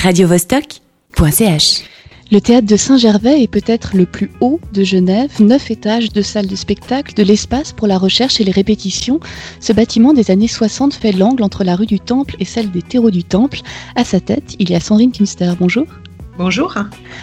radiovostok.ch. 0.00 1.84
Le 2.32 2.40
théâtre 2.40 2.66
de 2.66 2.76
Saint-Gervais 2.76 3.42
est 3.42 3.50
peut-être 3.50 3.94
le 3.94 4.06
plus 4.06 4.30
haut 4.40 4.58
de 4.72 4.82
Genève, 4.82 5.30
neuf 5.40 5.70
étages 5.70 6.10
de 6.10 6.22
salles 6.22 6.46
de 6.46 6.56
spectacle, 6.56 7.12
de 7.12 7.22
l'espace 7.22 7.72
pour 7.72 7.86
la 7.86 7.98
recherche 7.98 8.40
et 8.40 8.44
les 8.44 8.52
répétitions. 8.52 9.20
Ce 9.60 9.74
bâtiment 9.74 10.14
des 10.14 10.30
années 10.30 10.48
60 10.48 10.94
fait 10.94 11.12
l'angle 11.12 11.42
entre 11.42 11.64
la 11.64 11.76
rue 11.76 11.84
du 11.84 12.00
Temple 12.00 12.36
et 12.38 12.46
celle 12.46 12.70
des 12.70 12.80
terreaux 12.80 13.10
du 13.10 13.24
Temple. 13.24 13.60
À 13.94 14.04
sa 14.04 14.20
tête, 14.20 14.56
il 14.58 14.70
y 14.70 14.74
a 14.74 14.80
Sandrine 14.80 15.12
Kunster. 15.12 15.52
Bonjour. 15.60 15.84
Bonjour. 16.38 16.74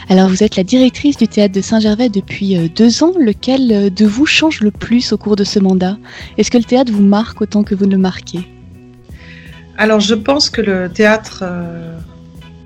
Alors 0.09 0.29
vous 0.29 0.43
êtes 0.43 0.55
la 0.55 0.63
directrice 0.63 1.17
du 1.17 1.27
théâtre 1.27 1.55
de 1.55 1.61
Saint-Gervais 1.61 2.09
depuis 2.09 2.57
euh, 2.57 2.67
deux 2.67 3.01
ans. 3.01 3.13
Lequel 3.19 3.71
euh, 3.71 3.89
de 3.89 4.05
vous 4.05 4.27
change 4.27 4.61
le 4.61 4.69
plus 4.69 5.13
au 5.13 5.17
cours 5.17 5.35
de 5.35 5.43
ce 5.43 5.57
mandat? 5.57 5.97
Est-ce 6.37 6.51
que 6.51 6.59
le 6.59 6.63
théâtre 6.63 6.91
vous 6.91 7.01
marque 7.01 7.41
autant 7.41 7.63
que 7.63 7.73
vous 7.73 7.87
ne 7.87 7.93
le 7.93 7.97
marquez? 7.97 8.47
Alors 9.77 9.99
je 9.99 10.13
pense 10.13 10.51
que 10.51 10.61
le 10.61 10.89
théâtre 10.89 11.39
euh, 11.41 11.97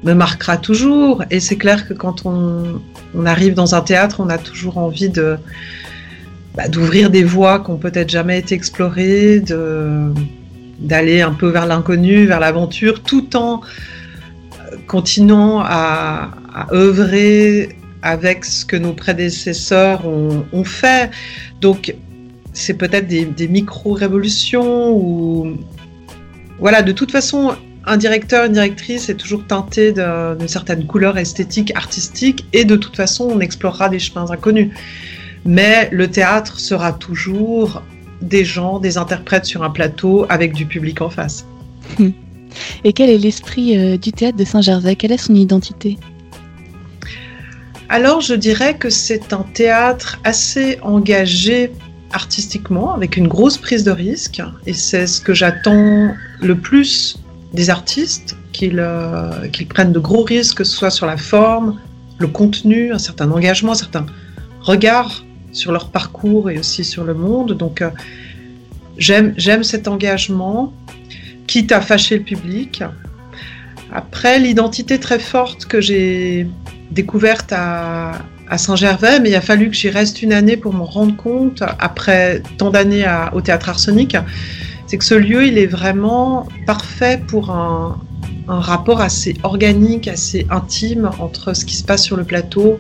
me 0.03 0.13
marquera 0.13 0.57
toujours. 0.57 1.23
Et 1.29 1.39
c'est 1.39 1.57
clair 1.57 1.87
que 1.87 1.93
quand 1.93 2.25
on, 2.25 2.81
arrive 3.25 3.53
dans 3.53 3.75
un 3.75 3.81
théâtre, 3.81 4.17
on 4.19 4.29
a 4.29 4.37
toujours 4.37 4.77
envie 4.77 5.09
de 5.09 5.37
bah, 6.55 6.67
d'ouvrir 6.67 7.09
des 7.09 7.23
voies 7.23 7.59
qui 7.59 7.71
n'ont 7.71 7.77
peut-être 7.77 8.09
jamais 8.09 8.39
été 8.39 8.55
explorées, 8.55 9.39
de 9.39 10.11
d'aller 10.79 11.21
un 11.21 11.33
peu 11.33 11.49
vers 11.49 11.67
l'inconnu, 11.67 12.25
vers 12.25 12.39
l'aventure, 12.39 13.03
tout 13.03 13.35
en 13.35 13.61
continuant 14.87 15.61
à, 15.63 16.31
œuvrer 16.73 17.77
avec 18.01 18.43
ce 18.45 18.65
que 18.65 18.75
nos 18.75 18.93
prédécesseurs 18.93 20.07
ont, 20.07 20.63
fait. 20.63 21.11
Donc, 21.61 21.95
c'est 22.51 22.73
peut-être 22.73 23.07
des, 23.07 23.25
des 23.25 23.47
micro-révolutions 23.47 24.91
ou... 24.91 25.55
Voilà, 26.59 26.81
de 26.81 26.91
toute 26.91 27.11
façon, 27.11 27.55
un 27.85 27.97
directeur, 27.97 28.45
une 28.45 28.53
directrice 28.53 29.09
est 29.09 29.15
toujours 29.15 29.45
teinté 29.45 29.91
d'une 29.91 30.47
certaine 30.47 30.85
couleur 30.85 31.17
esthétique, 31.17 31.71
artistique, 31.75 32.45
et 32.53 32.65
de 32.65 32.75
toute 32.75 32.95
façon, 32.95 33.29
on 33.31 33.39
explorera 33.39 33.89
des 33.89 33.99
chemins 33.99 34.29
inconnus. 34.29 34.69
Mais 35.45 35.89
le 35.91 36.07
théâtre 36.07 36.59
sera 36.59 36.93
toujours 36.93 37.81
des 38.21 38.45
gens, 38.45 38.79
des 38.79 38.97
interprètes 38.97 39.45
sur 39.45 39.63
un 39.63 39.71
plateau 39.71 40.27
avec 40.29 40.53
du 40.53 40.67
public 40.67 41.01
en 41.01 41.09
face. 41.09 41.45
Et 42.83 42.93
quel 42.93 43.09
est 43.09 43.17
l'esprit 43.17 43.77
euh, 43.77 43.97
du 43.97 44.11
théâtre 44.11 44.37
de 44.37 44.45
Saint-Gervais? 44.45 44.95
Quelle 44.95 45.11
est 45.11 45.17
son 45.17 45.33
identité? 45.33 45.97
Alors, 47.89 48.21
je 48.21 48.35
dirais 48.35 48.75
que 48.75 48.89
c'est 48.89 49.33
un 49.33 49.45
théâtre 49.53 50.19
assez 50.23 50.77
engagé 50.81 51.71
artistiquement, 52.13 52.93
avec 52.93 53.17
une 53.17 53.27
grosse 53.27 53.57
prise 53.57 53.83
de 53.83 53.91
risque, 53.91 54.41
et 54.67 54.73
c'est 54.73 55.07
ce 55.07 55.21
que 55.21 55.33
j'attends 55.33 56.13
le 56.41 56.55
plus 56.55 57.20
des 57.53 57.69
artistes 57.69 58.37
euh, 58.63 59.47
qu'ils 59.47 59.67
prennent 59.67 59.91
de 59.91 59.99
gros 59.99 60.23
risques, 60.23 60.57
que 60.57 60.63
ce 60.63 60.75
soit 60.75 60.91
sur 60.91 61.05
la 61.05 61.17
forme, 61.17 61.79
le 62.19 62.27
contenu, 62.27 62.93
un 62.93 62.99
certain 62.99 63.31
engagement, 63.31 63.71
un 63.71 63.75
certain 63.75 64.05
regard 64.61 65.23
sur 65.51 65.71
leur 65.71 65.89
parcours 65.89 66.49
et 66.49 66.59
aussi 66.59 66.83
sur 66.83 67.03
le 67.03 67.13
monde. 67.13 67.53
Donc, 67.57 67.81
euh, 67.81 67.89
j'aime 68.97 69.63
cet 69.63 69.87
engagement, 69.87 70.73
quitte 71.47 71.71
à 71.71 71.81
fâcher 71.81 72.19
le 72.19 72.23
public. 72.23 72.83
Après, 73.91 74.39
l'identité 74.39 74.99
très 74.99 75.19
forte 75.19 75.65
que 75.65 75.81
j'ai 75.81 76.47
découverte 76.91 77.51
à, 77.51 78.11
à 78.47 78.57
Saint-Gervais, 78.57 79.19
mais 79.19 79.29
il 79.29 79.35
a 79.35 79.41
fallu 79.41 79.69
que 79.69 79.75
j'y 79.75 79.89
reste 79.89 80.21
une 80.21 80.33
année 80.33 80.57
pour 80.57 80.73
m'en 80.73 80.85
rendre 80.85 81.15
compte, 81.15 81.63
après 81.79 82.43
tant 82.57 82.69
d'années 82.69 83.05
au 83.33 83.41
théâtre 83.41 83.69
arsenic, 83.69 84.15
c'est 84.91 84.97
que 84.97 85.05
ce 85.05 85.15
lieu, 85.15 85.41
est 85.57 85.67
vraiment 85.67 86.49
parfait 86.67 87.17
pour 87.25 87.49
un, 87.49 87.97
rapport 88.45 88.99
assez 88.99 89.37
organique, 89.43 90.09
assez 90.09 90.45
intime 90.49 91.09
entre 91.19 91.53
ce 91.53 91.63
qui 91.63 91.75
se 91.77 91.85
passe 91.85 92.03
sur 92.03 92.17
le 92.17 92.25
plateau 92.25 92.77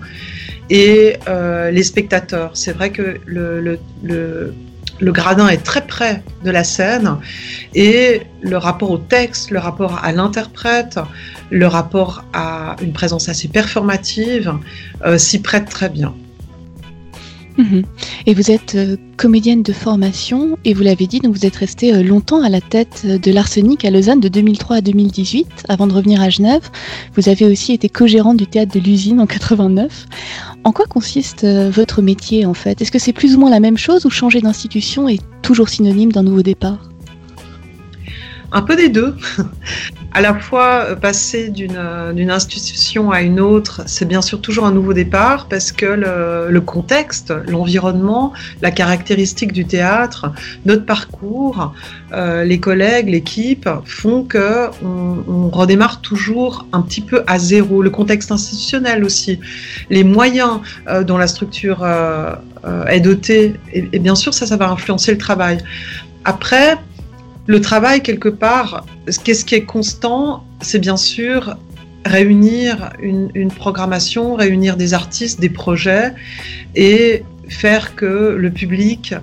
et 0.69 1.15
euh, 1.29 1.71
les 1.71 1.83
spectateurs. 1.83 2.51
C'est 2.55 2.73
vrai 2.73 2.89
que 2.89 3.21
le, 3.25 3.79
le, 4.03 4.53
gradin 4.99 5.47
est 5.47 5.63
très 5.63 5.87
près 5.87 6.21
de 6.43 6.51
la 6.51 6.65
scène 6.65 7.15
et 7.73 8.23
le 8.41 8.57
rapport 8.57 8.91
au 8.91 8.97
texte, 8.97 9.49
le 9.49 9.59
rapport 9.59 10.03
à 10.03 10.11
l'interprète, 10.11 10.99
le 11.49 11.67
rapport 11.67 12.25
à 12.33 12.75
une 12.81 12.91
présence 12.91 13.29
assez 13.29 13.47
performative 13.47 14.51
euh, 15.05 15.17
s'y 15.17 15.41
prête 15.41 15.69
très 15.69 15.87
bien. 15.87 16.13
Mhm. 17.57 17.83
Et 18.25 18.33
vous 18.33 18.51
êtes 18.51 18.75
euh, 18.75 18.97
comédienne 19.17 19.63
de 19.63 19.73
formation 19.73 20.57
et 20.65 20.73
vous 20.73 20.83
l'avez 20.83 21.07
dit, 21.07 21.19
donc 21.19 21.35
vous 21.35 21.45
êtes 21.45 21.55
restée 21.55 21.93
euh, 21.93 22.03
longtemps 22.03 22.41
à 22.41 22.49
la 22.49 22.61
tête 22.61 23.03
euh, 23.05 23.17
de 23.17 23.31
l'Arsenic 23.31 23.83
à 23.85 23.91
Lausanne 23.91 24.19
de 24.19 24.27
2003 24.27 24.77
à 24.77 24.81
2018 24.81 25.47
avant 25.69 25.87
de 25.87 25.93
revenir 25.93 26.21
à 26.21 26.29
Genève. 26.29 26.69
Vous 27.15 27.29
avez 27.29 27.45
aussi 27.45 27.73
été 27.73 27.89
co-gérante 27.89 28.37
du 28.37 28.47
théâtre 28.47 28.73
de 28.73 28.79
l'usine 28.79 29.19
en 29.19 29.27
89. 29.27 30.07
En 30.63 30.71
quoi 30.71 30.85
consiste 30.85 31.43
votre 31.45 32.01
métier 32.01 32.45
en 32.45 32.53
fait? 32.53 32.81
Est-ce 32.81 32.91
que 32.91 32.99
c'est 32.99 33.13
plus 33.13 33.35
ou 33.35 33.39
moins 33.39 33.49
la 33.49 33.59
même 33.59 33.77
chose 33.77 34.05
ou 34.05 34.11
changer 34.11 34.41
d'institution 34.41 35.09
est 35.09 35.21
toujours 35.41 35.69
synonyme 35.69 36.11
d'un 36.11 36.23
nouveau 36.23 36.43
départ? 36.43 36.90
Un 38.51 38.61
peu 38.61 38.75
des 38.75 38.89
deux. 38.89 39.15
à 40.13 40.21
la 40.21 40.33
fois, 40.33 40.85
euh, 40.89 40.95
passer 40.95 41.51
euh, 41.59 42.13
d'une 42.13 42.31
institution 42.31 43.11
à 43.11 43.21
une 43.21 43.39
autre, 43.39 43.83
c'est 43.85 44.07
bien 44.07 44.21
sûr 44.21 44.41
toujours 44.41 44.65
un 44.65 44.71
nouveau 44.71 44.93
départ 44.93 45.47
parce 45.47 45.71
que 45.71 45.85
le, 45.85 46.61
contexte, 46.61 47.33
l'environnement, 47.47 48.33
la 48.61 48.71
caractéristique 48.71 49.53
du 49.53 49.65
théâtre, 49.65 50.31
notre 50.65 50.85
parcours, 50.85 51.73
euh, 52.11 52.43
les 52.43 52.59
collègues, 52.59 53.09
l'équipe 53.09 53.69
font 53.85 54.23
que 54.23 54.69
on, 54.83 55.49
redémarre 55.49 56.01
toujours 56.01 56.65
un 56.71 56.81
petit 56.81 57.01
peu 57.01 57.23
à 57.27 57.39
zéro. 57.39 57.81
Le 57.81 57.89
contexte 57.89 58.31
institutionnel 58.31 59.03
aussi, 59.03 59.39
les 59.89 60.03
moyens 60.03 60.59
dont 61.05 61.17
la 61.17 61.27
structure 61.27 61.85
est 62.87 62.99
dotée, 63.01 63.55
et, 63.73 63.99
bien 63.99 64.15
sûr 64.15 64.33
ça, 64.33 64.45
ça 64.45 64.55
va 64.55 64.69
influencer 64.69 65.11
le 65.11 65.17
travail. 65.17 65.57
Après, 66.23 66.77
le 67.47 67.61
travail, 67.61 68.01
quelque 68.01 68.29
part, 68.29 68.85
qu'est-ce 69.23 69.45
qui 69.45 69.55
est 69.55 69.65
constant 69.65 70.45
C'est 70.61 70.79
bien 70.79 70.97
sûr 70.97 71.55
réunir 72.05 72.91
une, 73.01 73.51
programmation, 73.51 74.35
réunir 74.35 74.77
des 74.77 74.93
artistes, 74.93 75.39
des 75.39 75.49
projets 75.49 76.13
et 76.75 77.23
faire 77.47 77.95
que 77.95 78.35
le 78.37 78.49
public 78.49 79.13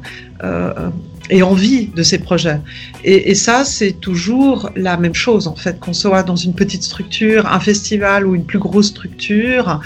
euh, 0.45 0.91
ait 1.31 1.43
envie 1.43 1.89
de 1.89 2.03
ces 2.03 2.19
projets. 2.19 2.61
Et, 3.05 3.34
ça, 3.34 3.65
c'est 3.65 3.93
toujours 3.93 4.71
la 4.77 4.97
même 4.97 5.15
chose, 5.15 5.47
en 5.47 5.56
fait, 5.56 5.79
qu'on 5.81 5.93
soit 5.93 6.23
dans 6.23 6.37
une 6.37 6.55
petite 6.55 6.83
structure, 6.83 7.47
un 7.47 7.61
festival 7.61 8.27
ou 8.27 8.35
une 8.35 8.45
plus 8.45 8.59
grosse 8.59 8.89
structure. 8.89 9.81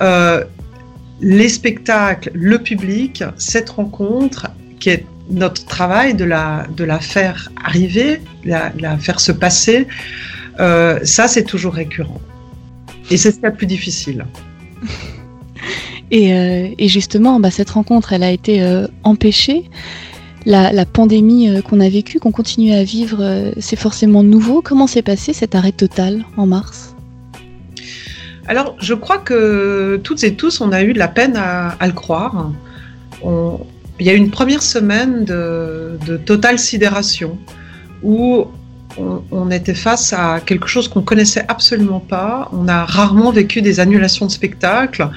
Euh, 0.00 0.44
les 1.20 1.48
spectacles, 1.48 2.30
le 2.34 2.58
public, 2.58 3.24
cette 3.36 3.70
rencontre 3.70 4.48
qui 4.78 4.90
est 4.90 5.04
notre 5.30 5.64
travail 5.66 6.14
de 6.14 6.24
la, 6.24 6.66
de 6.76 6.84
la 6.84 7.00
faire 7.00 7.50
arriver, 7.62 8.20
de 8.44 8.50
la, 8.50 8.98
faire 8.98 9.20
se 9.20 9.32
passer, 9.32 9.86
euh, 10.60 10.98
ça 11.02 11.28
c'est 11.28 11.44
toujours 11.44 11.74
récurrent. 11.74 12.20
Et 13.10 13.16
c'est 13.16 13.30
ce 13.30 13.38
qui 13.38 13.46
est 13.46 13.50
le 13.50 13.54
plus 13.54 13.66
difficile. 13.66 14.26
Et, 16.10 16.32
euh, 16.32 16.68
et 16.78 16.88
justement, 16.88 17.38
bah, 17.38 17.50
cette 17.50 17.68
rencontre, 17.68 18.14
elle 18.14 18.22
a 18.22 18.30
été 18.30 18.62
euh, 18.62 18.86
empêchée. 19.04 19.68
La, 20.46 20.72
la 20.72 20.86
pandémie 20.86 21.62
qu'on 21.62 21.80
a 21.80 21.88
vécue, 21.90 22.18
qu'on 22.18 22.32
continue 22.32 22.72
à 22.72 22.82
vivre, 22.82 23.52
c'est 23.60 23.76
forcément 23.76 24.22
nouveau. 24.22 24.62
Comment 24.62 24.86
s'est 24.86 25.02
passé 25.02 25.34
cet 25.34 25.54
arrêt 25.54 25.72
total 25.72 26.24
en 26.38 26.46
mars? 26.46 26.96
Alors, 28.46 28.74
je 28.80 28.94
crois 28.94 29.18
que 29.18 30.00
toutes 30.02 30.24
et 30.24 30.32
tous, 30.32 30.62
on 30.62 30.72
a 30.72 30.82
eu 30.82 30.94
de 30.94 30.98
la 30.98 31.08
peine 31.08 31.36
à, 31.36 31.76
à 31.78 31.86
le 31.86 31.92
croire. 31.92 32.52
On, 33.22 33.60
il 34.00 34.06
y 34.06 34.10
a 34.10 34.12
une 34.12 34.30
première 34.30 34.62
semaine 34.62 35.24
de, 35.24 35.98
totale 36.24 36.58
sidération 36.58 37.38
où 38.02 38.46
on, 39.30 39.50
était 39.50 39.74
face 39.74 40.12
à 40.12 40.40
quelque 40.44 40.66
chose 40.66 40.88
qu'on 40.88 41.02
connaissait 41.02 41.44
absolument 41.48 42.00
pas. 42.00 42.50
On 42.52 42.66
a 42.68 42.84
rarement 42.84 43.30
vécu 43.30 43.62
des 43.62 43.80
annulations 43.80 44.26
de 44.26 44.30
spectacles 44.30 45.08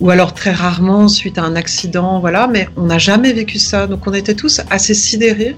ou 0.00 0.10
alors 0.10 0.34
très 0.34 0.52
rarement 0.52 1.08
suite 1.08 1.38
à 1.38 1.42
un 1.42 1.56
accident, 1.56 2.20
voilà, 2.20 2.46
mais 2.46 2.68
on 2.76 2.84
n'a 2.84 2.98
jamais 2.98 3.32
vécu 3.32 3.58
ça. 3.58 3.86
Donc 3.86 4.06
on 4.06 4.14
était 4.14 4.34
tous 4.34 4.60
assez 4.70 4.94
sidérés. 4.94 5.56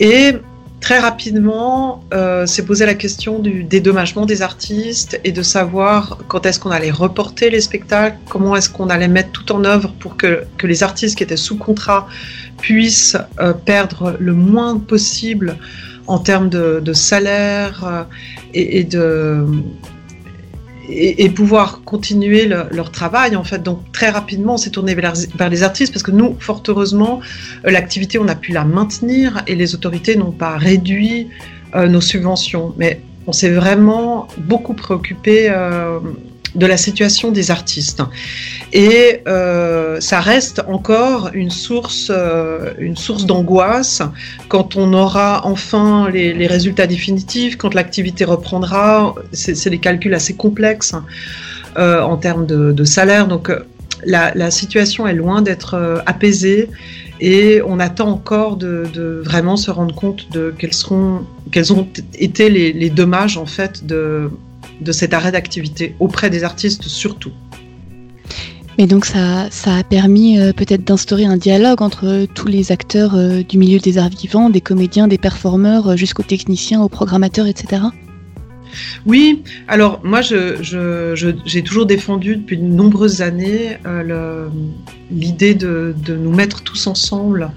Et 0.00 0.32
très 0.84 0.98
rapidement 0.98 2.04
euh, 2.12 2.44
s'est 2.44 2.66
posé 2.66 2.84
la 2.84 2.92
question 2.92 3.38
du 3.38 3.64
dédommagement 3.64 4.26
des 4.26 4.42
artistes 4.42 5.18
et 5.24 5.32
de 5.32 5.42
savoir 5.42 6.18
quand 6.28 6.44
est-ce 6.44 6.60
qu'on 6.60 6.70
allait 6.70 6.90
reporter 6.90 7.48
les 7.48 7.62
spectacles, 7.62 8.18
comment 8.28 8.54
est-ce 8.54 8.68
qu'on 8.68 8.90
allait 8.90 9.08
mettre 9.08 9.30
tout 9.32 9.50
en 9.52 9.64
œuvre 9.64 9.94
pour 9.98 10.18
que, 10.18 10.44
les 10.62 10.82
artistes 10.82 11.16
qui 11.16 11.22
étaient 11.22 11.38
sous 11.38 11.56
contrat 11.56 12.06
puissent 12.60 13.16
euh, 13.40 13.54
perdre 13.54 14.14
le 14.20 14.34
moins 14.34 14.78
possible 14.78 15.56
en 16.06 16.18
termes 16.18 16.50
de, 16.50 16.92
salaire 16.92 17.84
euh, 17.86 18.02
et, 18.52 18.84
de, 18.84 19.46
et, 20.88 21.28
pouvoir 21.30 21.82
continuer 21.84 22.46
leur 22.46 22.90
travail 22.90 23.36
en 23.36 23.44
fait. 23.44 23.62
Donc 23.62 23.92
très 23.92 24.10
rapidement, 24.10 24.54
on 24.54 24.56
s'est 24.56 24.70
tourné 24.70 24.94
vers, 24.94 25.14
les 25.50 25.62
artistes 25.62 25.92
parce 25.92 26.02
que 26.02 26.10
nous, 26.10 26.36
fort 26.38 26.62
heureusement, 26.68 27.20
euh, 27.66 27.70
l'activité, 27.70 28.18
on 28.18 28.28
a 28.28 28.34
pu 28.34 28.52
la 28.52 28.64
maintenir 28.64 29.42
et 29.46 29.54
les 29.54 29.74
autorités 29.74 30.16
n'ont 30.16 30.32
pas 30.32 30.56
réduit 30.56 31.28
euh, 31.74 31.88
nos 31.88 32.00
subventions. 32.00 32.74
Mais 32.78 33.00
on 33.26 33.32
s'est 33.32 33.50
vraiment 33.50 34.28
beaucoup 34.38 34.74
préoccupé 34.74 35.50
de 36.54 36.66
la 36.66 36.76
situation 36.76 37.30
des 37.30 37.50
artistes. 37.50 38.02
Et 38.72 39.20
euh, 39.28 40.00
ça 40.00 40.20
reste 40.20 40.62
encore 40.68 41.30
une 41.32 41.50
source, 41.50 42.10
euh, 42.10 42.72
une 42.78 42.96
source 42.96 43.26
d'angoisse 43.26 44.02
quand 44.48 44.76
on 44.76 44.92
aura 44.92 45.46
enfin 45.46 46.10
les, 46.10 46.46
résultats 46.46 46.86
définitifs, 46.86 47.56
quand 47.56 47.74
l'activité 47.74 48.24
reprendra. 48.24 49.14
C'est 49.32 49.70
des 49.70 49.78
calculs 49.78 50.14
assez 50.14 50.34
complexes 50.34 50.94
euh, 51.76 52.02
en 52.02 52.16
termes 52.16 52.46
de, 52.46 52.84
salaire. 52.84 53.28
Donc 53.28 53.50
la, 54.04 54.50
situation 54.50 55.06
est 55.06 55.14
loin 55.14 55.42
d'être 55.42 56.02
apaisée 56.06 56.68
et 57.20 57.62
on 57.64 57.78
attend 57.78 58.08
encore 58.08 58.56
de, 58.56 59.22
vraiment 59.24 59.56
se 59.56 59.70
rendre 59.70 59.94
compte 59.94 60.30
de 60.32 60.52
quels 60.56 60.74
seront, 60.74 61.22
quels 61.52 61.72
ont 61.72 61.86
été 62.18 62.50
les, 62.50 62.72
les 62.72 62.90
dommages 62.90 63.36
en 63.38 63.46
fait 63.46 63.86
de 63.86 64.30
de 64.80 64.92
cet 64.92 65.14
arrêt 65.14 65.32
d'activité 65.32 65.94
auprès 66.00 66.30
des 66.30 66.44
artistes 66.44 66.84
surtout. 66.84 67.32
Mais 68.78 68.86
donc 68.86 69.04
ça, 69.04 69.48
ça 69.50 69.76
a 69.76 69.84
permis 69.84 70.38
euh, 70.38 70.52
peut-être 70.52 70.84
d'instaurer 70.84 71.24
un 71.24 71.36
dialogue 71.36 71.80
entre 71.80 72.26
tous 72.34 72.48
les 72.48 72.72
acteurs 72.72 73.14
euh, 73.14 73.42
du 73.42 73.56
milieu 73.56 73.78
des 73.78 73.98
arts 73.98 74.08
vivants, 74.08 74.50
des 74.50 74.60
comédiens, 74.60 75.06
des 75.06 75.18
performeurs, 75.18 75.90
euh, 75.90 75.96
jusqu'aux 75.96 76.24
techniciens, 76.24 76.82
aux 76.82 76.88
programmateurs, 76.88 77.46
etc. 77.46 77.82
Oui, 79.06 79.44
alors 79.68 80.00
moi 80.02 80.20
j'ai 80.20 81.62
toujours 81.62 81.86
défendu 81.86 82.36
depuis 82.36 82.56
de 82.56 82.64
nombreuses 82.64 83.22
années 83.22 83.78
l'idée 85.12 85.54
de, 85.54 85.94
nous 86.08 86.32
mettre 86.32 86.64
tous 86.64 86.88
ensemble, 86.88 87.52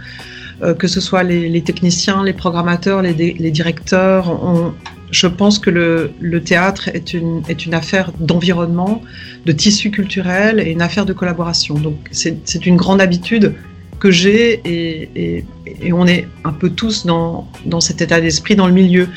que 0.77 0.87
ce 0.87 1.01
soit 1.01 1.23
les, 1.23 1.61
techniciens, 1.63 2.23
les 2.23 2.33
programmateurs, 2.33 3.01
les, 3.01 3.13
les 3.13 3.49
directeurs. 3.49 4.29
On, 4.29 4.73
je 5.11 5.27
pense 5.27 5.59
que 5.59 5.69
le, 5.69 6.41
théâtre 6.41 6.89
est 6.89 7.13
une, 7.13 7.73
affaire 7.73 8.11
d'environnement, 8.19 9.01
de 9.45 9.51
tissu 9.51 9.91
culturel 9.91 10.59
et 10.59 10.71
une 10.71 10.81
affaire 10.81 11.05
de 11.05 11.13
collaboration. 11.13 11.75
Donc 11.75 11.95
c'est 12.11 12.65
une 12.65 12.75
grande 12.75 13.01
habitude 13.01 13.53
que 13.99 14.11
j'ai 14.11 14.61
et, 14.65 15.45
on 15.91 16.07
est 16.07 16.27
un 16.47 16.53
peu 16.53 16.69
tous 16.69 17.05
dans, 17.05 17.47
dans 17.65 17.81
cet 17.81 18.01
état 18.01 18.21
d'esprit 18.21 18.55
dans 18.55 18.67
le 18.67 18.73
milieu. 18.73 19.09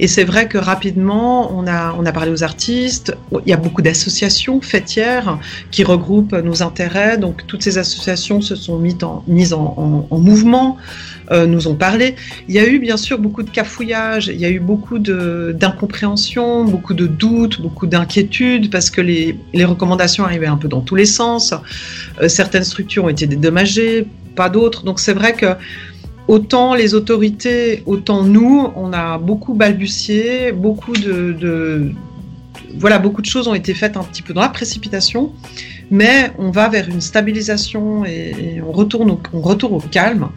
Et 0.00 0.06
c'est 0.06 0.24
vrai 0.24 0.48
que 0.48 0.58
rapidement, 0.58 1.52
on 1.56 1.66
a, 1.66 1.94
on 1.98 2.06
a 2.06 2.12
parlé 2.12 2.30
aux 2.30 2.44
artistes, 2.44 3.16
il 3.44 3.50
y 3.50 3.52
a 3.52 3.56
beaucoup 3.56 3.82
d'associations 3.82 4.60
fêtières 4.60 5.38
qui 5.70 5.84
regroupent 5.84 6.34
nos 6.34 6.62
intérêts, 6.62 7.18
donc 7.18 7.46
toutes 7.46 7.62
ces 7.62 7.78
associations 7.78 8.40
se 8.40 8.54
sont 8.54 8.78
mises 8.78 9.02
en, 9.02 9.24
mises 9.26 9.52
en, 9.52 10.06
en, 10.08 10.18
mouvement, 10.18 10.76
euh, 11.30 11.46
nous 11.46 11.68
ont 11.68 11.74
parlé. 11.74 12.14
Il 12.48 12.54
y 12.54 12.58
a 12.58 12.66
eu 12.66 12.78
bien 12.78 12.96
sûr 12.96 13.18
beaucoup 13.18 13.42
de 13.42 13.50
cafouillage, 13.50 14.28
il 14.28 14.40
y 14.40 14.44
a 14.44 14.50
eu 14.50 14.60
beaucoup 14.60 14.98
d'incompréhension, 14.98 16.64
beaucoup 16.64 16.94
de 16.94 17.06
doutes, 17.06 17.60
beaucoup 17.60 17.86
d'inquiétudes, 17.86 18.70
parce 18.70 18.90
que 18.90 19.00
les, 19.00 19.36
les, 19.52 19.64
recommandations 19.64 20.24
arrivaient 20.24 20.46
un 20.46 20.56
peu 20.56 20.68
dans 20.68 20.80
tous 20.80 20.94
les 20.94 21.06
sens. 21.06 21.54
Euh, 22.22 22.28
certaines 22.28 22.64
structures 22.64 23.04
ont 23.04 23.08
été 23.08 23.26
dédommagées, 23.26 24.06
pas 24.36 24.48
d'autres. 24.48 24.84
Donc 24.84 25.00
c'est 25.00 25.12
vrai 25.12 25.32
que 25.32 25.46
autant 26.28 26.74
les 26.74 26.94
autorités, 26.94 27.82
autant 27.86 28.22
nous, 28.22 28.68
on 28.76 28.92
a 28.92 29.18
beaucoup 29.18 29.54
balbutié, 29.54 30.52
beaucoup 30.52 30.92
de, 30.92 31.92
voilà, 32.76 32.98
beaucoup 32.98 33.22
de 33.22 33.26
choses 33.26 33.48
ont 33.48 33.54
été 33.54 33.74
faites 33.74 33.96
un 33.96 34.04
petit 34.04 34.22
peu 34.22 34.34
dans 34.34 34.42
la 34.42 34.50
précipitation, 34.50 35.32
mais 35.90 36.30
on 36.38 36.50
va 36.50 36.68
vers 36.68 36.88
une 36.88 37.00
stabilisation 37.00 38.04
et, 38.04 38.60
on 38.64 38.72
retourne 38.72 39.10
au, 39.10 39.20
on 39.32 39.40
au 39.40 39.80
calme 39.80 40.28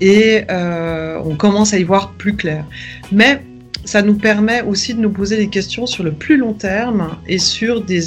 et 0.00 0.44
euh, 0.50 1.20
on 1.24 1.36
commence 1.36 1.74
à 1.74 1.78
y 1.78 1.84
voir 1.84 2.12
plus 2.12 2.34
clair. 2.34 2.64
Mais 3.12 3.42
ça 3.84 4.02
nous 4.02 4.14
permet 4.14 4.62
aussi 4.62 4.94
de 4.94 5.00
nous 5.00 5.10
poser 5.10 5.36
des 5.36 5.48
questions 5.48 5.86
sur 5.86 6.04
le 6.04 6.12
plus 6.12 6.36
long 6.36 6.52
terme 6.52 7.16
et 7.26 7.38
sur 7.38 7.82
des, 7.82 8.00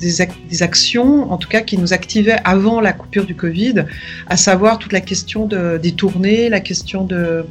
des, 0.00 0.62
actions, 0.62 1.30
en 1.30 1.36
tout 1.36 1.48
cas, 1.48 1.60
qui 1.60 1.78
nous 1.78 1.92
activaient 1.92 2.38
avant 2.44 2.80
la 2.80 2.92
coupure 2.92 3.26
du 3.26 3.34
Covid, 3.34 3.84
à 4.26 4.36
savoir 4.36 4.78
toute 4.78 4.92
la 4.92 5.00
question 5.00 5.46
de, 5.46 5.78
des 5.78 5.92
tournées, 5.92 6.48
la 6.48 6.60
question 6.60 7.04
de, 7.04 7.44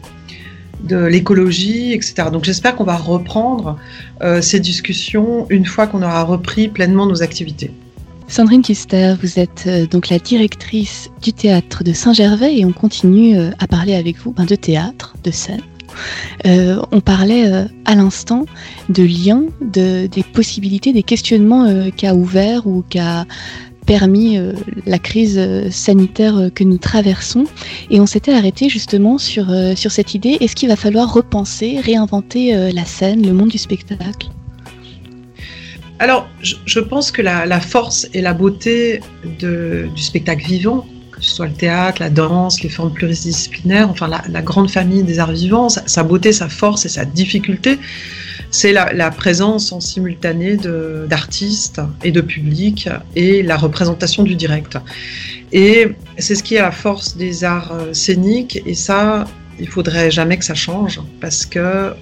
de 0.83 0.97
l'écologie, 0.97 1.93
etc. 1.93 2.29
Donc 2.31 2.43
j'espère 2.43 2.75
qu'on 2.75 2.83
va 2.83 2.97
reprendre 2.97 3.77
euh, 4.21 4.41
ces 4.41 4.59
discussions 4.59 5.47
une 5.49 5.65
fois 5.65 5.87
qu'on 5.87 6.01
aura 6.01 6.23
repris 6.23 6.67
pleinement 6.67 7.05
nos 7.05 7.23
activités. 7.23 7.71
Sandrine 8.27 8.61
Kister, 8.61 9.15
vous 9.21 9.39
êtes 9.39 9.63
euh, 9.67 9.85
donc 9.85 10.09
la 10.09 10.19
directrice 10.19 11.09
du 11.21 11.31
théâtre 11.31 11.83
de 11.83 11.93
Saint-Gervais 11.93 12.57
et 12.57 12.65
on 12.65 12.73
continue 12.73 13.37
euh, 13.37 13.51
à 13.59 13.67
parler 13.67 13.95
avec 13.95 14.17
vous 14.17 14.31
ben, 14.31 14.45
de 14.45 14.55
théâtre, 14.55 15.15
de 15.23 15.31
scène. 15.31 15.61
Euh, 16.45 16.81
on 16.91 17.01
parlait 17.01 17.51
euh, 17.51 17.65
à 17.85 17.95
l'instant 17.95 18.45
de 18.89 19.03
liens, 19.03 19.43
de, 19.61 20.07
des 20.07 20.23
possibilités, 20.23 20.93
des 20.93 21.03
questionnements 21.03 21.65
euh, 21.65 21.89
qu'a 21.95 22.15
ouvert 22.15 22.67
ou 22.67 22.83
qu'a 22.89 23.25
permis 23.85 24.37
la 24.85 24.99
crise 24.99 25.41
sanitaire 25.71 26.49
que 26.53 26.65
nous 26.65 26.77
traversons. 26.77 27.45
Et 27.89 28.01
on 28.01 28.05
s'était 28.05 28.33
arrêté 28.33 28.67
justement 28.67 29.17
sur, 29.17 29.47
cette 29.77 30.13
idée, 30.13 30.35
est-ce 30.41 30.57
qu'il 30.57 30.67
va 30.67 30.75
falloir 30.75 31.13
repenser, 31.13 31.79
réinventer 31.79 32.73
la 32.73 32.83
scène, 32.83 33.25
le 33.25 33.31
monde 33.31 33.47
du 33.47 33.57
spectacle? 33.57 34.27
Alors, 35.99 36.27
je, 36.41 36.79
pense 36.81 37.13
que 37.13 37.21
la, 37.21 37.61
force 37.61 38.09
et 38.13 38.19
la 38.19 38.33
beauté 38.33 38.99
du 39.39 40.03
spectacle 40.03 40.45
vivant, 40.45 40.85
ce 41.27 41.35
soit 41.35 41.47
le 41.47 41.53
théâtre, 41.53 42.01
la 42.01 42.09
danse, 42.09 42.61
les 42.61 42.69
formes 42.69 42.93
pluridisciplinaires, 42.93 43.89
enfin 43.89 44.07
la, 44.07 44.41
grande 44.41 44.69
famille 44.69 45.03
des 45.03 45.19
arts 45.19 45.31
vivants, 45.31 45.69
sa, 45.69 46.03
beauté, 46.03 46.31
sa 46.31 46.49
force 46.49 46.85
et 46.85 46.89
sa 46.89 47.05
difficulté, 47.05 47.79
c'est 48.51 48.71
la, 48.71 49.11
présence 49.11 49.71
en 49.71 49.79
simultané 49.79 50.57
d'artistes 51.07 51.81
et 52.03 52.11
de 52.11 52.21
public 52.21 52.89
et 53.15 53.43
la 53.43 53.57
représentation 53.57 54.23
du 54.23 54.35
direct. 54.35 54.77
Et 55.51 55.87
c'est 56.17 56.35
ce 56.35 56.43
qui 56.43 56.55
est 56.55 56.61
la 56.61 56.71
force 56.71 57.15
des 57.15 57.43
arts 57.43 57.71
euh, 57.71 57.93
scéniques 57.93 58.61
et 58.65 58.73
ça, 58.73 59.25
il 59.59 59.69
faudrait 59.69 60.11
jamais 60.11 60.37
que 60.37 60.43
ça 60.43 60.55
change 60.55 60.99
parce 61.21 61.45
que 61.45 61.93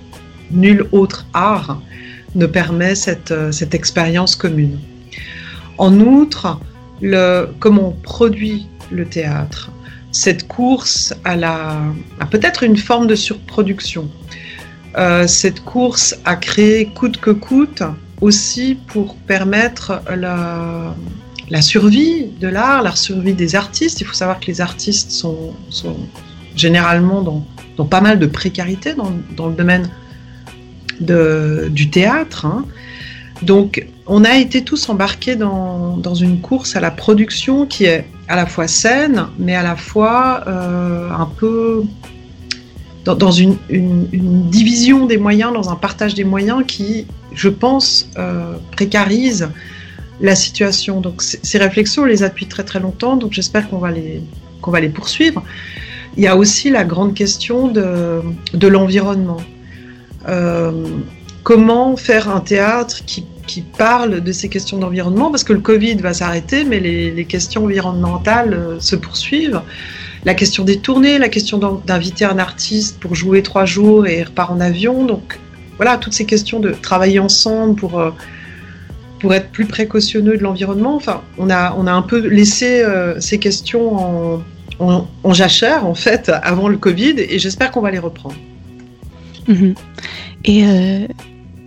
nul 0.49 0.87
autre 0.91 1.27
art 1.33 1.79
ne 2.33 2.47
permet 2.47 2.95
cette, 2.95 3.31
euh, 3.31 3.51
expérience 3.71 4.35
commune. 4.35 4.79
En 5.77 5.99
outre, 5.99 6.59
le, 7.01 7.49
comment 7.59 7.89
on 7.89 7.91
produit 7.91 8.67
le 8.91 9.05
théâtre. 9.05 9.71
Cette 10.11 10.47
course 10.47 11.13
à, 11.23 11.35
la, 11.35 11.81
peut-être 12.31 12.63
une 12.63 12.77
forme 12.77 13.07
de 13.07 13.15
surproduction. 13.15 14.09
Euh, 14.97 15.27
cette 15.27 15.59
course 15.59 16.15
à 16.23 16.37
créer 16.37 16.85
coûte 16.85 17.17
que 17.17 17.31
coûte 17.31 17.83
aussi 18.21 18.77
pour 18.87 19.17
permettre 19.17 20.01
la, 20.15 21.61
survie 21.61 22.27
de 22.39 22.47
l'art, 22.47 22.81
la 22.81 22.95
survie 22.95 23.33
des 23.33 23.55
artistes. 23.55 23.99
Il 23.99 24.07
faut 24.07 24.13
savoir 24.13 24.39
que 24.39 24.45
les 24.47 24.61
artistes 24.61 25.11
sont, 25.11 25.53
généralement 26.55 27.21
dans, 27.21 27.85
pas 27.85 27.99
mal 27.99 28.19
de 28.19 28.25
précarité 28.25 28.93
dans, 28.93 29.49
le 29.49 29.55
domaine 29.55 29.89
du 30.99 31.89
théâtre. 31.89 32.45
Hein. 32.45 32.65
Donc, 33.41 33.85
on 34.07 34.23
a 34.23 34.35
été 34.37 34.63
tous 34.63 34.87
embarqués 34.89 35.35
dans, 35.35 35.97
dans, 35.97 36.15
une 36.15 36.39
course 36.39 36.75
à 36.75 36.79
la 36.79 36.91
production 36.91 37.65
qui 37.65 37.85
est 37.85 38.05
à 38.27 38.35
la 38.35 38.45
fois 38.45 38.67
saine, 38.67 39.27
mais 39.37 39.55
à 39.55 39.63
la 39.63 39.75
fois 39.75 40.43
euh, 40.47 41.09
un 41.11 41.25
peu 41.25 41.83
dans, 43.03 43.31
une, 43.31 43.57
division 44.49 45.05
des 45.05 45.17
moyens, 45.17 45.53
dans 45.53 45.69
un 45.69 45.75
partage 45.75 46.15
des 46.15 46.23
moyens 46.23 46.63
qui, 46.65 47.05
je 47.33 47.49
pense, 47.49 48.09
euh, 48.17 48.55
précarise 48.71 49.49
la 50.21 50.35
situation. 50.35 51.01
Donc 51.01 51.21
ces 51.21 51.57
réflexions, 51.57 52.03
on 52.03 52.05
les 52.05 52.23
a 52.23 52.29
depuis 52.29 52.47
très 52.47 52.63
très 52.63 52.79
longtemps, 52.79 53.15
donc 53.15 53.33
j'espère 53.33 53.69
qu'on 53.69 53.77
va, 53.77 53.91
les, 53.91 54.21
va 54.65 54.79
les 54.79 54.89
poursuivre. 54.89 55.43
Il 56.17 56.23
y 56.23 56.27
a 56.27 56.35
aussi 56.35 56.69
la 56.69 56.83
grande 56.85 57.13
question 57.13 57.67
de, 57.67 58.21
de 58.53 58.67
l'environnement. 58.67 59.41
Euh, 60.27 60.71
comment 61.45 61.95
faire 61.95 62.27
un 62.29 62.41
théâtre 62.41 63.05
qui 63.05 63.25
qui 63.45 63.61
parle 63.61 64.21
de 64.21 64.31
ces 64.31 64.49
questions 64.49 64.77
d'environnement, 64.77 65.31
parce 65.31 65.43
que 65.43 65.53
le 65.53 65.59
Covid 65.59 65.95
va 65.95 66.13
s'arrêter, 66.13 66.63
mais 66.63 66.79
les, 66.79 67.25
questions 67.25 67.65
environnementales 67.65 68.53
euh, 68.53 68.79
se 68.79 68.95
poursuivent. 68.95 69.61
La 70.23 70.33
question 70.33 70.63
des 70.63 70.77
tournées, 70.77 71.19
la 71.19 71.29
question 71.29 71.59
d'inviter 71.85 72.25
un 72.25 72.39
artiste 72.39 72.99
pour 72.99 73.13
jouer 73.13 73.43
trois 73.43 73.65
jours 73.65 74.07
et 74.07 74.23
repart 74.23 74.51
en 74.51 74.59
avion. 74.59 75.05
Donc 75.05 75.39
voilà, 75.77 75.97
toutes 75.97 76.13
ces 76.13 76.25
questions 76.25 76.59
de 76.59 76.71
travailler 76.71 77.19
ensemble 77.19 77.75
pour, 77.75 77.99
euh, 77.99 78.09
pour 79.19 79.33
être 79.35 79.51
plus 79.51 79.65
précautionneux 79.65 80.37
de 80.37 80.41
l'environnement. 80.41 80.95
Enfin, 80.95 81.21
on 81.37 81.51
a, 81.51 81.75
on 81.77 81.85
a 81.85 81.91
un 81.91 82.01
peu 82.01 82.27
laissé 82.27 82.81
euh, 82.81 83.19
ces 83.19 83.37
questions 83.37 84.41
en, 84.79 85.07
en, 85.23 85.33
jachère, 85.33 85.85
en 85.85 85.93
fait, 85.93 86.31
avant 86.41 86.67
le 86.67 86.77
Covid, 86.77 87.15
et 87.17 87.37
j'espère 87.37 87.69
qu'on 87.69 87.81
va 87.81 87.91
les 87.91 87.99
reprendre. 87.99 88.35
Mhm. 89.47 89.75
Et 90.45 90.63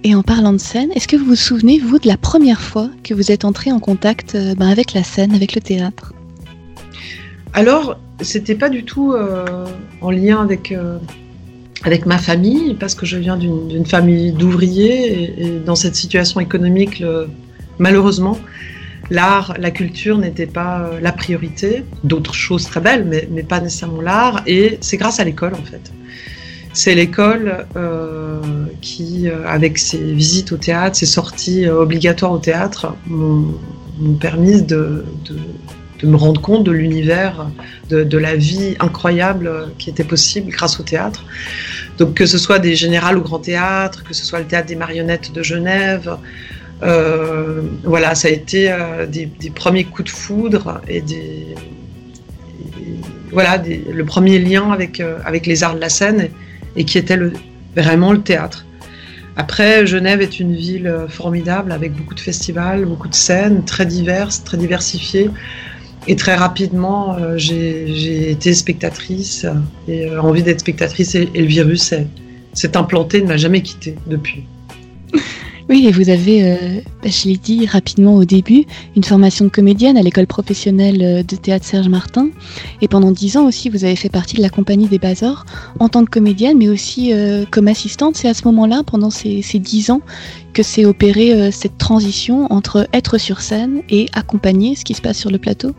et 0.08 0.14
en 0.14 0.22
parlant 0.22 0.54
de 0.54 0.58
scène, 0.58 0.90
est-ce 0.94 1.06
que 1.06 1.16
vous 1.16 1.26
vous 1.26 1.34
souvenez, 1.34 1.78
vous, 1.78 1.98
de 1.98 2.08
la 2.08 2.16
première 2.16 2.62
fois 2.62 2.88
que 3.04 3.12
vous 3.12 3.30
êtes 3.30 3.44
entré 3.44 3.70
en 3.72 3.78
contact 3.78 4.34
euh, 4.34 4.54
ben, 4.54 4.68
avec 4.68 4.94
la 4.94 5.04
scène, 5.04 5.34
avec 5.34 5.54
le 5.54 5.60
théâtre? 5.60 6.14
Alors, 7.52 7.98
c'était 8.22 8.54
pas 8.54 8.70
du 8.70 8.84
tout 8.84 9.12
euh, 9.12 9.66
en 10.00 10.10
lien 10.10 10.40
avec, 10.40 10.72
euh, 10.72 10.96
avec 11.84 12.06
ma 12.06 12.16
famille, 12.16 12.72
parce 12.72 12.94
que 12.94 13.04
je 13.04 13.18
viens 13.18 13.36
d'une 13.36 13.84
famille 13.84 14.32
d'ouvriers, 14.32 15.34
et, 15.42 15.60
dans 15.60 15.74
cette 15.74 15.94
situation 15.94 16.40
économique, 16.40 17.04
malheureusement, 17.78 18.38
l'art, 19.10 19.56
la 19.58 19.70
culture 19.70 20.16
n'était 20.16 20.46
pas 20.46 20.90
la 21.02 21.12
priorité. 21.12 21.84
D'autres 22.02 22.34
choses 22.34 22.64
très 22.64 22.80
belles, 22.80 23.04
mais, 23.04 23.28
mais 23.30 23.42
pas 23.42 23.60
nécessairement 23.60 24.00
l'art. 24.00 24.42
Et 24.46 24.78
c'est 24.80 24.96
grâce 24.96 25.20
à 25.20 25.24
l'école, 25.24 25.52
en 25.52 25.64
fait. 25.70 25.92
C'est 26.78 26.94
l'école 26.94 27.66
euh, 27.75 28.38
qui, 28.80 29.28
euh, 29.28 29.44
avec 29.49 29.78
ses 29.78 29.99
visites 29.99 30.52
au 30.52 30.56
théâtre, 30.56 30.94
ses 30.94 31.06
sorties 31.06 31.68
obligatoires 31.68 32.30
au 32.30 32.38
théâtre, 32.38 32.94
m'ont 33.08 34.14
permis 34.20 34.62
de, 34.62 35.04
me 36.04 36.14
rendre 36.14 36.40
compte 36.40 36.62
de 36.62 36.70
l'univers, 36.70 37.50
de, 37.90 38.18
la 38.18 38.37
vie 38.37 38.76
incroyable 38.78 39.50
qui 39.78 39.90
était 39.90 40.04
possible 40.04 40.52
grâce 40.52 40.78
au 40.78 40.85
théâtre. 40.85 41.25
Donc 41.99 42.14
que 42.14 42.26
ce 42.26 42.38
soit 42.38 42.61
des 42.61 42.76
générales 42.76 43.18
au 43.18 43.23
grand 43.23 43.40
théâtre, 43.40 44.04
que 44.04 44.14
ce 44.14 44.25
soit 44.25 44.38
le 44.38 44.47
théâtre 44.47 44.68
des 44.68 44.76
marionnettes 44.76 45.32
de 45.32 45.42
Genève, 45.42 46.16
euh, 46.85 47.62
voilà, 47.82 48.14
ça 48.14 48.28
a 48.28 48.30
été 48.30 48.70
euh, 48.70 49.04
des, 49.04 49.28
premiers 49.52 49.82
coups 49.82 50.12
de 50.12 50.16
foudre 50.16 50.80
et 50.87 51.00
des, 51.00 51.44
voilà, 53.32 53.61
le 53.61 54.04
premier 54.04 54.38
lien 54.38 54.70
avec, 54.70 55.00
euh, 55.00 55.18
avec 55.25 55.47
les 55.47 55.64
arts 55.64 55.75
de 55.75 55.80
la 55.80 55.88
scène 55.88 56.28
et, 56.78 56.85
qui 56.85 56.97
était 56.99 57.18
vraiment 57.76 58.12
le 58.12 58.23
théâtre. 58.23 58.64
Après, 59.37 59.87
Genève 59.87 60.20
est 60.20 60.40
une 60.40 60.54
ville 60.56 60.92
formidable 61.08 61.70
avec 61.73 61.92
beaucoup 61.92 62.14
de 62.14 62.20
festivals, 62.20 62.85
beaucoup 62.85 63.08
de 63.08 63.14
scènes, 63.14 63.64
très 63.64 63.87
diverses, 63.87 64.42
très 64.42 64.56
diversifiées. 64.56 65.30
Et 66.08 66.16
très 66.16 66.35
rapidement, 66.35 67.16
j'ai 67.37 68.30
été 68.30 68.54
spectatrice 68.54 69.47
et 69.87 70.11
envie 70.16 70.42
d'être 70.42 70.61
spectatrice 70.61 71.14
et, 71.14 71.28
et 71.35 71.42
le 71.42 71.47
virus 71.47 71.94
s'est 72.52 72.76
implanté, 72.76 73.23
ne 73.23 73.28
m'a 73.28 73.37
jamais 73.37 73.62
quitté 73.62 73.94
depuis. 74.06 74.44
Oui, 75.68 75.87
et 75.87 75.92
vous 75.92 76.08
avez, 76.08 76.44
euh, 76.44 76.56
bah, 77.02 77.10
je 77.10 77.28
l'ai 77.28 77.37
dit 77.37 77.66
rapidement 77.66 78.14
au 78.14 78.25
début, 78.25 78.64
une 78.96 79.04
formation 79.04 79.44
de 79.44 79.50
comédienne 79.50 79.98
à 79.98 80.02
l'école 80.02 80.26
professionnelle 80.26 81.02
euh, 81.02 81.22
de 81.22 81.37
théâtre 81.37 81.66
Serge 81.66 81.88
Martin. 81.88 82.30
Et 82.80 82.88
pendant 82.88 83.10
dix 83.10 83.37
ans 83.37 83.46
aussi, 83.46 83.68
vous 83.68 83.84
avez 83.84 83.94
fait 83.94 84.08
partie 84.08 84.37
de 84.37 84.40
la 84.40 84.48
compagnie 84.48 84.88
des 84.88 84.98
Bazors 84.98 85.44
en 85.78 85.90
tant 85.90 86.06
que 86.06 86.10
comédienne, 86.10 86.56
mais 86.56 86.70
aussi 86.70 87.12
euh, 87.12 87.44
comme 87.50 87.68
assistante. 87.68 88.16
C'est 88.16 88.28
à 88.28 88.34
ce 88.34 88.44
moment-là, 88.44 88.82
pendant 88.82 89.10
ces, 89.10 89.42
dix 89.58 89.90
ans, 89.90 90.00
que 90.54 90.62
s'est 90.62 90.87
opérée 90.87 91.52
cette 91.52 91.76
transition 91.76 92.50
entre 92.50 92.88
être 92.94 93.18
sur 93.18 93.42
scène 93.42 93.82
et 93.90 94.06
accompagner 94.14 94.75
ce 94.75 94.84
qui 94.84 94.94
se 94.94 95.02
passe 95.02 95.18
sur 95.18 95.30
le 95.30 95.38
plateau? 95.38 95.72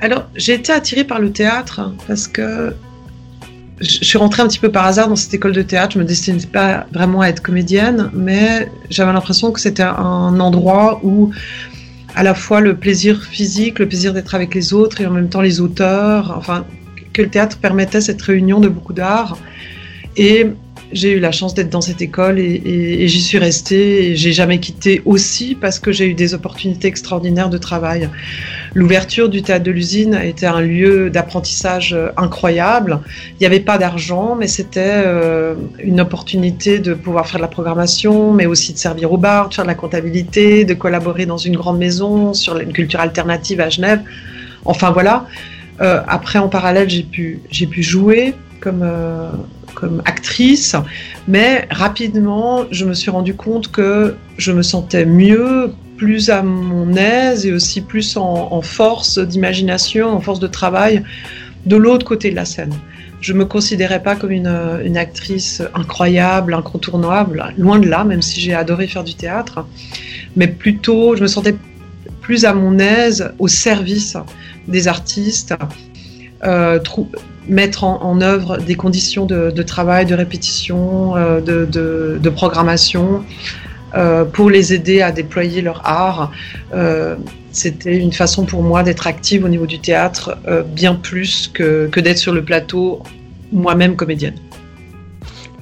Alors, 0.00 0.28
j'ai 0.36 0.54
été 0.54 0.70
attirée 0.72 1.04
par 1.04 1.18
le 1.18 1.32
théâtre 1.32 1.92
parce 2.06 2.28
que 2.28 2.72
je 3.80 4.04
suis 4.04 4.18
rentrée 4.18 4.42
un 4.42 4.48
petit 4.48 4.58
peu 4.58 4.70
par 4.70 4.86
hasard 4.86 5.08
dans 5.08 5.16
cette 5.16 5.32
école 5.34 5.52
de 5.52 5.62
théâtre. 5.62 5.94
Je 5.94 5.98
me 5.98 6.04
destinais 6.04 6.46
pas 6.46 6.86
vraiment 6.92 7.20
à 7.20 7.28
être 7.28 7.42
comédienne, 7.42 8.10
mais 8.12 8.70
j'avais 8.90 9.12
l'impression 9.12 9.52
que 9.52 9.60
c'était 9.60 9.82
un 9.82 10.40
endroit 10.40 11.00
où 11.02 11.30
à 12.14 12.22
la 12.22 12.34
fois 12.34 12.60
le 12.60 12.74
plaisir 12.74 13.22
physique, 13.22 13.78
le 13.78 13.86
plaisir 13.86 14.12
d'être 14.12 14.34
avec 14.34 14.54
les 14.54 14.72
autres 14.72 15.00
et 15.00 15.06
en 15.06 15.10
même 15.10 15.28
temps 15.28 15.40
les 15.40 15.60
auteurs, 15.60 16.34
enfin 16.36 16.64
que 17.12 17.22
le 17.22 17.28
théâtre 17.28 17.58
permettait 17.58 18.00
cette 18.00 18.20
réunion 18.22 18.60
de 18.60 18.68
beaucoup 18.68 18.92
d'art. 18.92 19.38
Et 20.16 20.46
j'ai 20.92 21.12
eu 21.12 21.20
la 21.20 21.32
chance 21.32 21.54
d'être 21.54 21.70
dans 21.70 21.80
cette 21.80 22.00
école 22.00 22.38
et, 22.38 23.08
j'y 23.08 23.22
suis 23.22 23.38
restée 23.38 24.10
et 24.10 24.16
j'ai 24.16 24.32
jamais 24.32 24.58
quitté 24.58 25.02
aussi 25.04 25.54
parce 25.54 25.78
que 25.78 25.92
j'ai 25.92 26.06
eu 26.06 26.14
des 26.14 26.34
opportunités 26.34 26.88
extraordinaires 26.88 27.50
de 27.50 27.58
travail. 27.58 28.08
L'ouverture 28.74 29.28
du 29.28 29.42
théâtre 29.42 29.64
de 29.64 29.70
l'usine 29.70 30.14
a 30.14 30.24
été 30.24 30.46
un 30.46 30.60
lieu 30.60 31.10
d'apprentissage 31.10 31.96
incroyable. 32.16 33.00
Il 33.32 33.36
n'y 33.40 33.46
avait 33.46 33.60
pas 33.60 33.78
d'argent, 33.78 34.36
mais 34.38 34.46
c'était 34.46 35.02
euh, 35.06 35.54
une 35.82 36.00
opportunité 36.00 36.78
de 36.78 36.94
pouvoir 36.94 37.26
faire 37.26 37.38
de 37.38 37.42
la 37.42 37.48
programmation, 37.48 38.32
mais 38.32 38.46
aussi 38.46 38.72
de 38.72 38.78
servir 38.78 39.12
au 39.12 39.16
bar, 39.16 39.48
de 39.48 39.54
faire 39.54 39.64
de 39.64 39.68
la 39.68 39.74
comptabilité, 39.74 40.64
de 40.64 40.74
collaborer 40.74 41.26
dans 41.26 41.38
une 41.38 41.56
grande 41.56 41.78
maison 41.78 42.34
sur 42.34 42.58
une 42.58 42.72
culture 42.72 43.00
alternative 43.00 43.60
à 43.60 43.68
Genève. 43.68 44.02
Enfin 44.64 44.90
voilà. 44.90 45.26
Euh, 45.80 46.02
après, 46.08 46.38
en 46.38 46.48
parallèle, 46.48 46.88
j'ai 46.90 47.02
pu, 47.02 47.82
jouer 47.82 48.34
comme, 48.60 48.82
euh, 48.82 49.30
comme 49.74 50.02
actrice, 50.04 50.74
mais 51.26 51.66
rapidement, 51.70 52.64
je 52.70 52.84
me 52.84 52.94
suis 52.94 53.10
rendu 53.10 53.34
compte 53.34 53.70
que 53.70 54.14
je 54.36 54.52
me 54.52 54.62
sentais 54.62 55.04
mieux, 55.04 55.72
plus 55.98 56.30
à 56.30 56.42
mon 56.42 56.94
aise 56.94 57.44
et 57.44 57.52
aussi 57.52 57.82
plus 57.82 58.16
en, 58.16 58.62
force 58.62 59.18
d'imagination, 59.18 60.08
en 60.08 60.20
force 60.20 60.40
de 60.40 60.46
travail 60.46 61.02
de 61.66 61.76
l'autre 61.76 62.06
côté 62.06 62.30
de 62.30 62.36
la 62.36 62.46
scène. 62.46 62.72
Je 63.20 63.32
me 63.32 63.44
considérais 63.44 64.02
pas 64.02 64.14
comme 64.14 64.30
une, 64.30 64.96
actrice 64.96 65.60
incroyable, 65.74 66.54
incontournable, 66.54 67.52
loin 67.58 67.80
de 67.80 67.88
là, 67.88 68.04
même 68.04 68.22
si 68.22 68.40
j'ai 68.40 68.54
adoré 68.54 68.86
faire 68.86 69.04
du 69.04 69.14
théâtre, 69.14 69.66
mais 70.36 70.46
plutôt, 70.46 71.16
je 71.16 71.22
me 71.22 71.26
sentais 71.26 71.56
plus 72.22 72.44
à 72.44 72.54
mon 72.54 72.78
aise 72.78 73.32
au 73.38 73.48
service 73.48 74.16
des 74.68 74.86
artistes, 74.86 75.54
euh, 76.44 76.78
mettre 77.48 77.84
en, 77.84 78.20
œuvre 78.20 78.58
des 78.58 78.74
conditions 78.74 79.26
de, 79.26 79.62
travail, 79.62 80.06
de 80.06 80.14
répétition, 80.14 81.16
euh, 81.16 81.40
de, 81.40 82.28
programmation 82.30 83.24
euh, 83.94 84.24
pour 84.24 84.50
les 84.50 84.74
aider 84.74 85.00
à 85.00 85.12
déployer 85.12 85.62
leur 85.62 85.86
art. 85.86 86.30
Euh, 86.74 87.16
c'était 87.52 87.96
une 87.96 88.12
façon 88.12 88.44
pour 88.44 88.62
moi 88.62 88.82
d'être 88.82 89.06
active 89.06 89.44
au 89.44 89.48
niveau 89.48 89.66
du 89.66 89.80
théâtre, 89.80 90.36
bien 90.74 90.94
plus 90.94 91.48
que, 91.52 91.88
que 91.90 91.98
d'être 91.98 92.18
sur 92.18 92.32
le 92.32 92.44
plateau 92.44 93.02
moi-même 93.50 93.96
comédienne. 93.96 94.36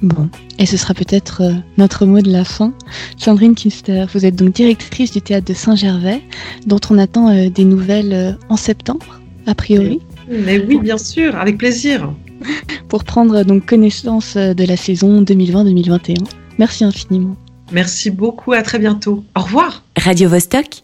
Bon, 0.03 0.29
et 0.59 0.67
ce 0.67 0.77
sera 0.77 0.93
peut-être 0.93 1.41
notre 1.77 2.05
mot 2.05 2.21
de 2.21 2.31
la 2.31 2.43
fin. 2.43 2.71
Sandrine 3.15 3.55
Kister, 3.55 4.05
vous 4.13 4.25
êtes 4.25 4.35
donc 4.35 4.53
directrice 4.53 5.11
du 5.11 5.21
théâtre 5.21 5.47
de 5.47 5.55
Saint-Gervais, 5.55 6.21
dont 6.67 6.81
on 6.91 6.99
attend 6.99 7.33
des 7.49 7.63
nouvelles 7.63 8.37
en 8.49 8.57
septembre, 8.57 9.19
a 9.47 9.55
priori. 9.55 10.01
Mais 10.29 10.59
oui, 10.59 10.79
bien 10.79 10.97
sûr, 10.97 11.35
avec 11.35 11.57
plaisir. 11.57 12.13
Pour 12.89 13.03
prendre 13.03 13.43
donc 13.43 13.65
connaissance 13.65 14.37
de 14.37 14.65
la 14.65 14.77
saison 14.77 15.21
2020-2021. 15.23 16.15
Merci 16.57 16.83
infiniment. 16.83 17.35
Merci 17.71 18.11
beaucoup, 18.11 18.53
à 18.53 18.61
très 18.61 18.79
bientôt. 18.79 19.23
Au 19.35 19.41
revoir. 19.41 19.83
Radio 19.97 20.29
-Vostok 20.29 20.83